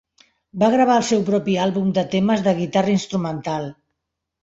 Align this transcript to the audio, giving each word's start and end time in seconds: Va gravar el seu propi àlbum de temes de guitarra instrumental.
Va 0.63 0.69
gravar 0.75 0.95
el 1.01 1.05
seu 1.09 1.21
propi 1.27 1.59
àlbum 1.67 1.93
de 1.99 2.07
temes 2.17 2.45
de 2.51 2.57
guitarra 2.65 2.99
instrumental. 2.99 3.73